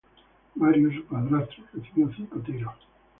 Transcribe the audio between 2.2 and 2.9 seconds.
tiros.